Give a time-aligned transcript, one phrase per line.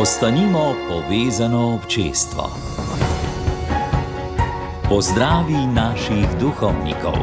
[0.00, 2.44] Ostanimo povezano občestvo.
[4.88, 7.18] Pozdravi naših duhovnikov.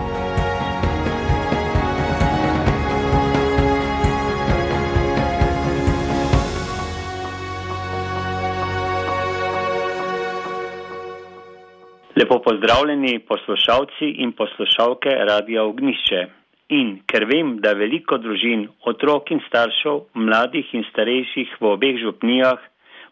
[12.16, 16.45] Lepo pozdravljeni poslušalci in poslušalke Radia Ognišče.
[16.70, 22.58] In ker vem, da veliko družin, otrok in staršev, mladih in starejših v obeh župnijah,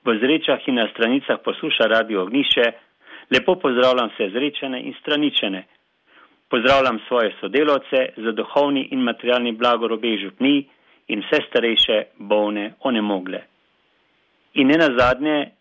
[0.06, 2.66] v zrečah in na stranicah posluša radio ogniše,
[3.30, 5.64] lepo pozdravljam vse zrečene in straničene.
[6.50, 10.66] Pozdravljam svoje sodelovce za duhovni in materialni blagor obeh župnij
[11.14, 13.44] in vse starejše, bolne, onemogle.
[14.54, 15.52] In ne nazadnje,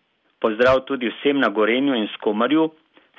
[0.41, 2.71] pozdrav tudi vsem na Gorenju in Skomarju,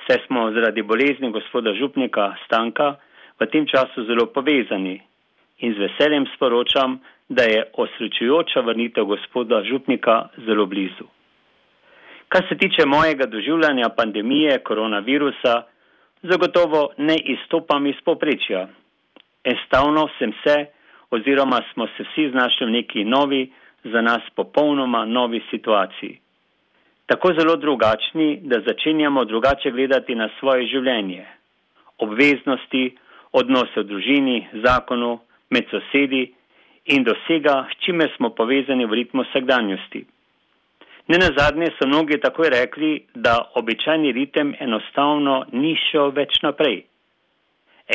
[0.07, 2.95] saj smo zaradi bolezni gospoda župnika Stanka,
[3.39, 5.01] v tem času zelo povezani
[5.59, 6.99] in z veseljem sporočam,
[7.29, 11.07] da je osrečujoča vrnitev gospoda Župnika zelo blizu.
[12.29, 15.63] Kar se tiče mojega doživljanja pandemije koronavirusa,
[16.21, 18.67] zagotovo ne izstopam iz poprečja.
[19.43, 20.65] Estavno sem se
[21.11, 23.51] oziroma smo se vsi znašli v neki novi,
[23.83, 26.19] za nas popolnoma novi situaciji.
[27.05, 31.25] Tako zelo drugačni, da začenjamo drugače gledati na svoje življenje.
[31.97, 32.97] Obveznosti,
[33.35, 35.19] odnose v družini, zakonu,
[35.51, 36.23] med sosedi
[36.95, 40.05] in dosega, s čimer smo povezani v ritmu vsakdanjosti.
[41.07, 46.81] Ne na zadnje so mnogi takoj rekli, da običajni ritem enostavno ni šel več naprej.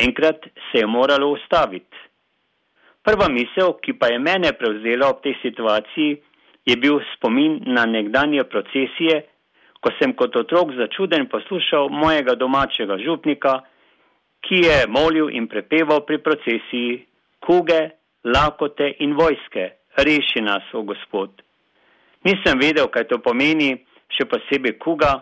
[0.05, 1.97] Enkrat se je moralo ustaviti.
[3.03, 6.19] Prva misel, ki pa je mene prevzela ob tej situaciji,
[6.65, 9.23] je bil spomin na nekdanje procesije,
[9.81, 13.59] ko sem kot otrok začuden poslušal mojega domačega župnika,
[14.41, 17.01] ki je molil in prepeval pri procesiji
[17.41, 17.79] kuge,
[18.23, 21.41] lakote in vojske, reši nas, o Gospod.
[22.25, 23.73] Nisem vedel, kaj to pomeni,
[24.13, 25.13] še posebej kuga,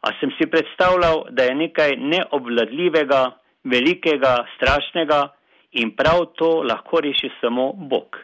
[0.00, 3.22] a sem si predstavljal, da je nekaj neobvladljivega,
[3.68, 5.20] velikega, strašnega
[5.82, 8.16] in prav to lahko reši samo Bog.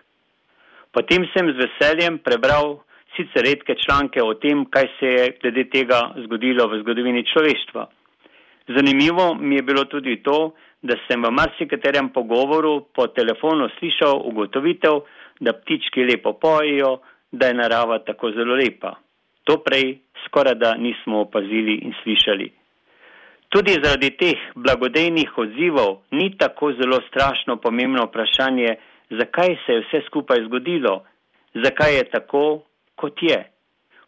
[0.94, 2.78] Potem sem z veseljem prebral
[3.16, 7.86] sicer redke članke o tem, kaj se je glede tega zgodilo v zgodovini človeštva.
[8.68, 15.00] Zanimivo mi je bilo tudi to, da sem v marsikaterem pogovoru po telefonu slišal ugotovitev,
[15.40, 16.98] da ptički lepo pojejo,
[17.32, 18.94] da je narava tako zelo lepa.
[19.44, 22.52] To prej skoraj da nismo opazili in slišali.
[23.48, 28.76] Tudi zaradi teh blagodejnih odzivov ni tako zelo strašno pomembno vprašanje,
[29.10, 31.04] zakaj se je vse skupaj zgodilo,
[31.54, 32.62] zakaj je tako,
[32.94, 33.44] kot je.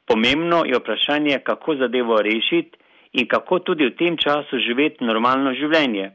[0.07, 2.79] Pomembno je vprašanje, kako zadevo rešiti
[3.17, 6.11] in kako tudi v tem času živeti normalno življenje.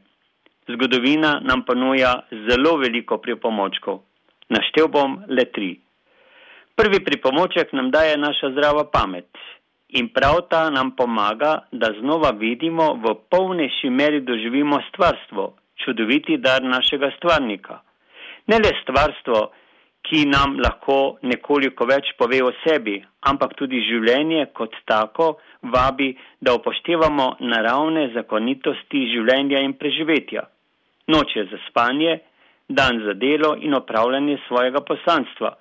[0.70, 2.12] Zgodovina nam ponuja
[2.48, 4.02] zelo veliko pripomočkov.
[4.54, 5.72] Naštel bom le tri.
[6.78, 9.28] Prvi pripomoček nam daje naša zdrava pamet
[9.92, 15.52] in prav ta nam pomaga, da znova vidimo v polnejši meri doživimo stvarstvo,
[15.84, 17.80] čudoviti dar našega stvarnika.
[18.46, 19.50] Ne le stvarstvo,
[20.02, 22.96] ki nam lahko nekoliko več pove o sebi,
[23.30, 25.36] ampak tudi življenje kot tako,
[25.74, 30.42] vabi, da upoštevamo naravne zakonitosti življenja in preživetja.
[31.08, 32.18] Noč je za spanje,
[32.68, 35.54] dan za delo in opravljanje svojega poslanstva.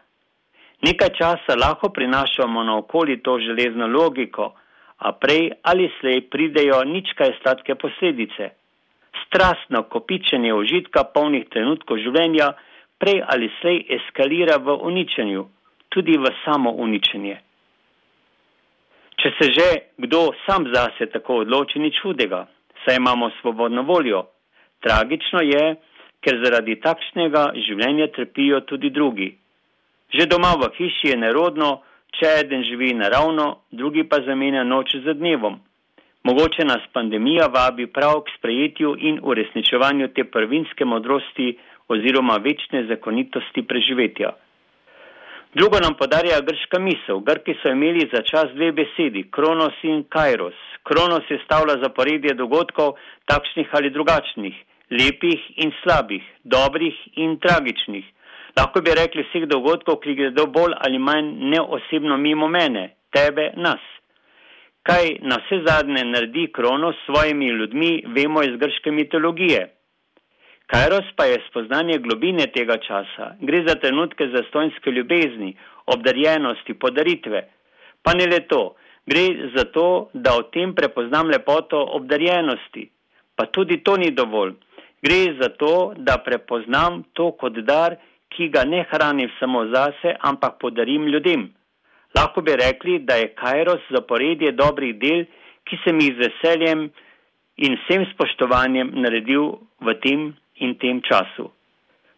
[0.81, 4.53] Nekaj časa lahko prinašamo na okoli to železno logiko,
[5.02, 8.53] a prej ali slej pridejo nič kaj sladke posledice.
[9.25, 12.53] Strastno kopičenje užitka polnih trenutkov življenja
[13.02, 15.46] prej ali slej eskalira v uničenju,
[15.90, 17.38] tudi v samo uničenje.
[19.22, 19.68] Če se že
[19.98, 22.46] kdo sam zase tako odloči, nič hudega,
[22.86, 24.26] saj imamo svobodno voljo.
[24.82, 25.76] Tragično je,
[26.22, 29.30] ker zaradi takšnega življenja trpijo tudi drugi.
[30.14, 31.82] Že doma v hiši je nerodno,
[32.18, 35.60] če eden živi naravno, drugi pa zamenja noč za dnevom.
[36.24, 41.56] Mogoče nas pandemija vabi prav k sprejetju in uresničevanju te prvinske modrosti
[41.94, 44.31] oziroma večne zakonitosti preživetja.
[45.53, 47.20] Drugo nam podarja grška misel.
[47.20, 50.55] Grki so imeli za čas dve besedi, kronos in kairos.
[50.84, 52.96] Kronos je stavila zaporedje dogodkov,
[53.28, 54.55] takšnih ali drugačnih,
[54.91, 58.05] lepih in slabih, dobrih in tragičnih.
[58.58, 63.84] Lahko bi rekli vseh dogodkov, ki gredo bolj ali manj neosebno mimo mene, tebe, nas.
[64.87, 69.67] Kaj na vse zadnje naredi kronos s svojimi ljudmi, vemo iz grške mitologije.
[70.72, 73.34] Kairos pa je spoznanje globine tega časa.
[73.41, 75.52] Gre za trenutke zastojnske ljubezni,
[75.85, 77.41] obdarjenosti, podaritve.
[78.03, 78.62] Pa ne le to,
[79.06, 79.26] gre
[79.56, 82.88] za to, da o tem prepoznam lepoto obdarjenosti.
[83.35, 84.56] Pa tudi to ni dovolj.
[85.03, 87.97] Gre za to, da prepoznam to kot dar,
[88.32, 91.50] ki ga ne hranim samo zase, ampak podarim ljudem.
[92.16, 95.26] Lahko bi rekli, da je Kairos zaporedje dobrih del,
[95.68, 96.91] ki sem jih z veseljem
[97.58, 101.49] in vsem spoštovanjem naredil v tem in tem času.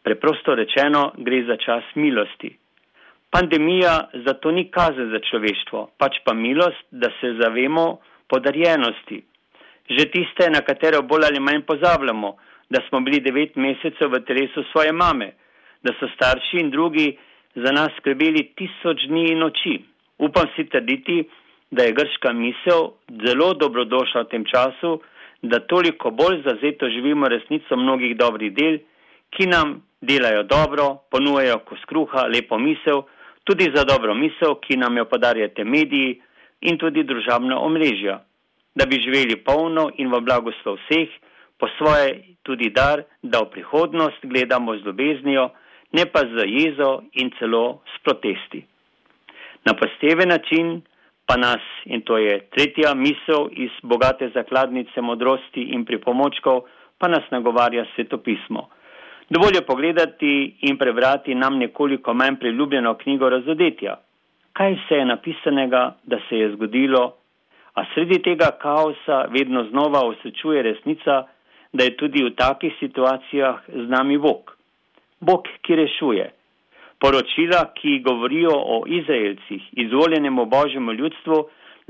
[0.03, 2.51] Preprosto rečeno, gre za čas milosti.
[3.33, 7.85] Pandemija zato ni kazen za človeštvo, pač pa milost, da se zavemo
[8.29, 9.23] podarjenosti.
[9.89, 12.35] Že tiste, na katero bolj ali manj pozabljamo,
[12.69, 15.31] da smo bili devet mesecev v telesu svoje mame,
[15.83, 17.07] da so starši in drugi
[17.55, 19.75] za nas skrbeli tisoč dni in noči.
[20.17, 21.23] Upam si trditi,
[21.71, 22.93] da je grška misel
[23.25, 24.99] zelo dobrodošla v tem času,
[25.43, 28.77] da toliko bolj zazeto živimo resnico mnogih dobrih del,
[29.29, 33.03] ki nam delajo dobro, ponujajo kos kruha, lepo misel,
[33.43, 36.21] tudi za dobro misel, ki nam jo podarjate mediji
[36.61, 38.21] in tudi družabna omrežja,
[38.75, 41.11] da bi živeli polno in v blagoslov vseh,
[41.59, 45.49] po svoje tudi dar, da v prihodnost gledamo z ljubeznijo,
[45.91, 48.63] ne pa z jezo in celo s protesti.
[49.65, 50.81] Na posteven način
[51.25, 56.61] pa nas, in to je tretja misel iz bogate zakladnice modrosti in pripomočkov,
[56.97, 58.69] pa nas nagovarja svetopismo.
[59.29, 63.95] Dovolj je pogledati in prebrati nam nekoliko manj priljubljeno knjigo razodetja.
[64.53, 67.15] Kaj se je napisanega, da se je zgodilo,
[67.73, 71.23] a sredi tega kaosa vedno znova osrečuje resnica,
[71.73, 74.57] da je tudi v takih situacijah z nami Bog.
[75.19, 76.31] Bog, ki rešuje.
[77.03, 81.37] Poročila, ki govorijo o Izraelcih, izvoljenemu Božjemu ljudstvu,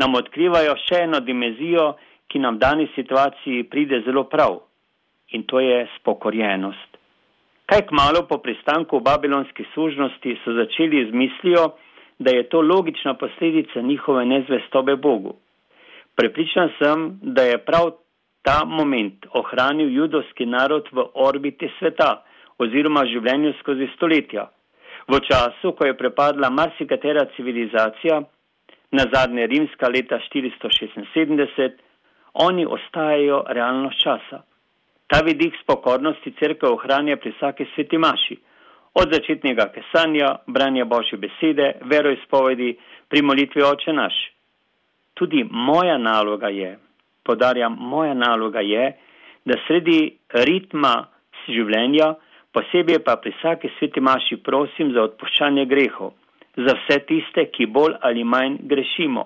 [0.02, 1.84] nam odkrivajo še eno dimenzijo,
[2.28, 4.58] ki nam dani situaciji pride zelo prav.
[5.38, 6.98] In to je spokorjenost.
[7.70, 11.68] Kaj k malo po pristanku v babilonski služnosti so začeli z mislijo,
[12.20, 15.36] da je to logična posledica njihove nezvestobe Bogu.
[16.16, 17.92] Prepričan sem, da je prav
[18.42, 22.12] ta moment ohranil judovski narod v orbiti sveta
[22.58, 24.50] oziroma življenju skozi stoletja.
[25.08, 28.22] V času, ko je prepadla marsikatera civilizacija,
[28.92, 31.72] na zadnje rimska leta 476,
[32.34, 34.44] oni ostajajo realnost časa.
[35.08, 38.38] Ta vidik spokornosti crkve ohranja pri vsaki sveti maši,
[38.94, 42.78] od začetnega kesanja, branja Božje besede, veroizpovedi,
[43.10, 44.14] pri molitvi oče naš.
[45.14, 46.78] Tudi moja naloga je,
[47.24, 48.92] podarjam, moja naloga je,
[49.46, 50.94] da sredi ritma
[51.50, 52.14] življenja
[52.54, 56.14] posebej pa pri vsaki sveti maši prosim za odpuščanje grehov,
[56.56, 59.26] za vse tiste, ki bolj ali manj grešimo.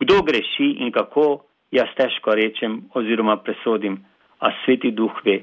[0.00, 3.98] Kdo greši in kako, jaz težko rečem oziroma presodim,
[4.40, 5.40] a sveti duh ve.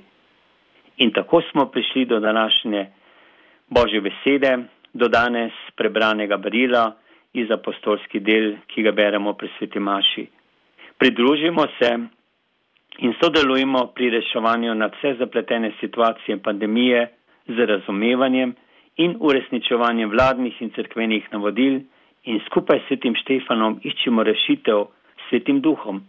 [0.98, 2.88] In tako smo prišli do današnje
[3.70, 4.58] Božje besede,
[4.94, 6.96] do danes prebranega barila
[7.34, 10.26] iz apostolski del, ki ga beremo pri sveti maši.
[10.98, 11.92] Pridružimo se
[12.98, 17.08] in sodelujemo pri reševanju nad vse zapletene situacije pandemije
[17.48, 18.56] z razumevanjem
[18.98, 21.80] in uresničevanjem vladnih in crkvenih navodil
[22.24, 24.86] in skupaj s svetim Štefanom iščemo rešitev
[25.18, 26.02] s svetim duhom.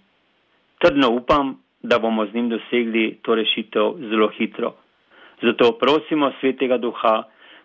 [0.78, 4.74] Trdno upam, da bomo z njim dosegli to rešitev zelo hitro.
[5.42, 7.22] Zato prosimo svetega duha,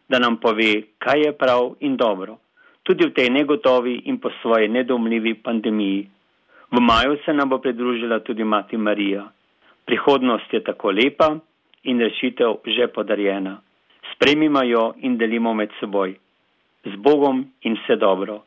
[0.10, 2.38] da nam pove, kaj je prav in dobro,
[2.84, 6.10] tudi v tej negotovi in po svoji nedomljivi pandemiji.
[6.74, 9.30] V maju se nam bo pridružila tudi mati Marija.
[9.86, 11.36] Prihodnost je tako lepa
[11.84, 13.62] in rešitev že podarjena.
[14.16, 16.16] Spremimo jo in delimo med seboj.
[16.86, 18.42] Z Bogom in vse dobro.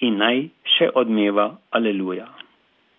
[0.00, 2.39] In naj še odmeva, aleluja.